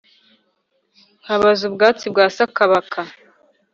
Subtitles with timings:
[1.23, 2.99] nkabaza ubwatsi bwa sakabaka